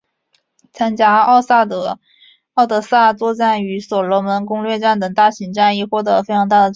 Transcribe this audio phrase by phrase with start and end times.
[0.73, 1.43] 参加敖
[2.65, 6.69] 德萨作战与所罗门攻略战等大型战役获得了非常大的战果。